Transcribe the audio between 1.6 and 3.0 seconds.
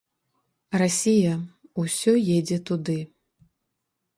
усё едзе туды.